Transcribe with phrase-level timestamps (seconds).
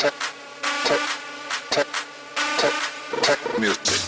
[0.00, 0.14] tech,
[3.22, 4.00] tech, music.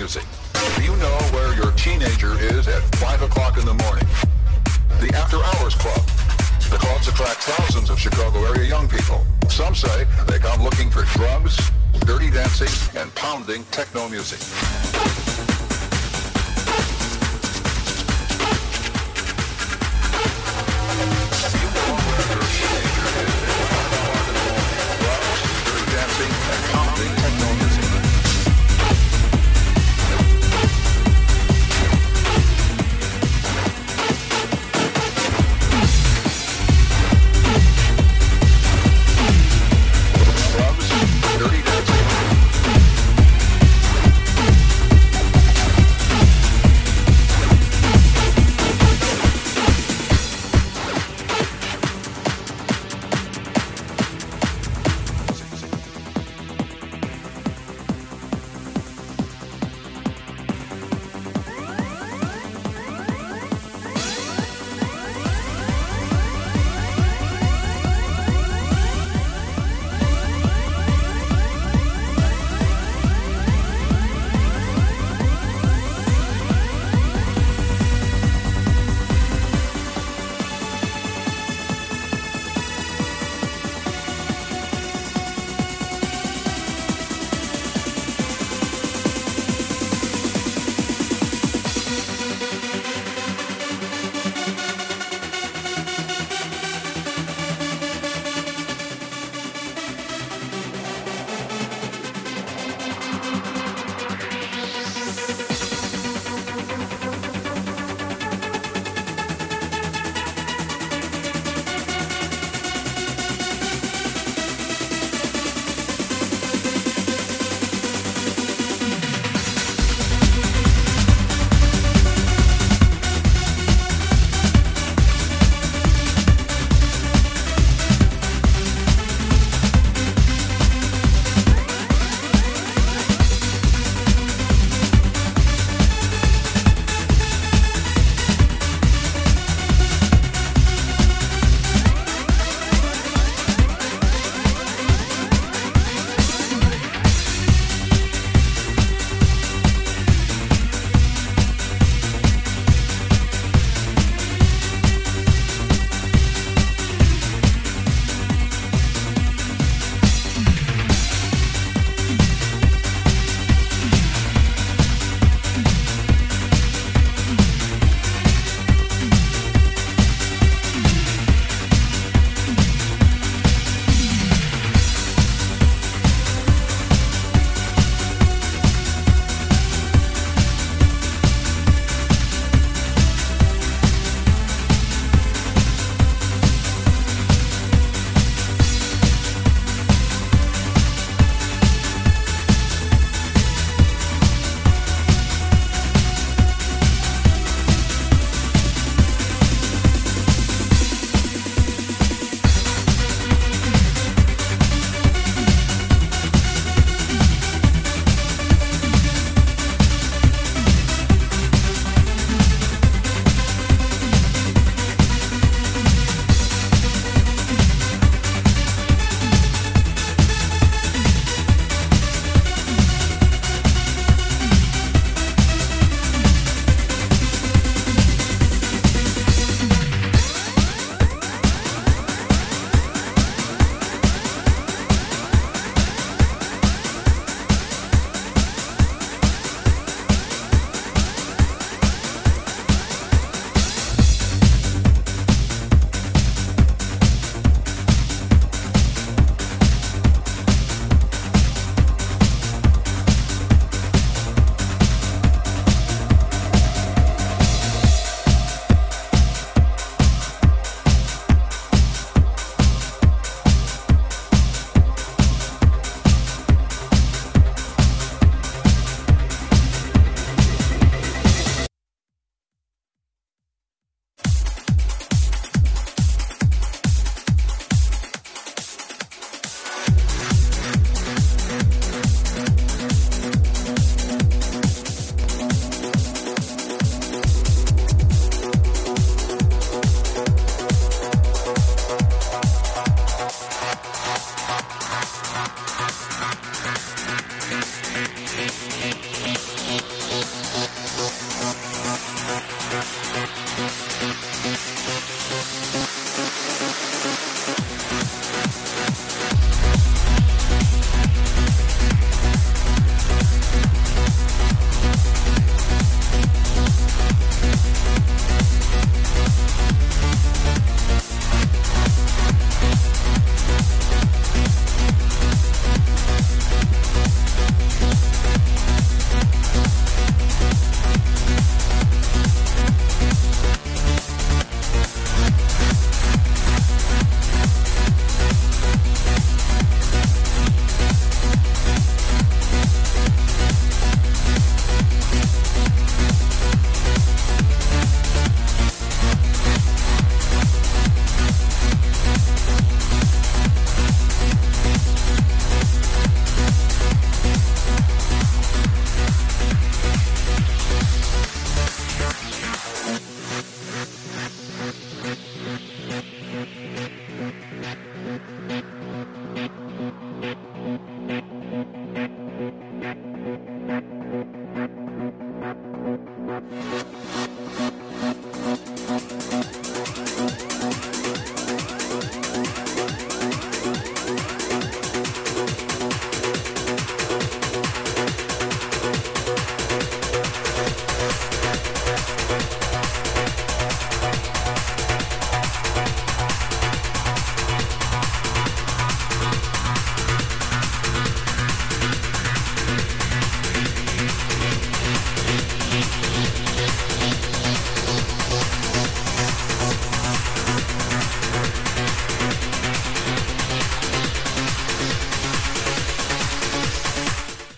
[0.00, 0.24] music.
[0.80, 4.06] You know where your teenager is at 5 o'clock in the morning.
[4.98, 6.00] The After Hours Club.
[6.70, 9.26] The clubs attract thousands of Chicago area young people.
[9.50, 11.70] Some say they come looking for drugs,
[12.06, 14.40] dirty dancing, and pounding techno music.